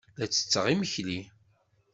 La 0.17 0.25
ttetteɣ 0.27 0.65
imekli. 0.73 1.19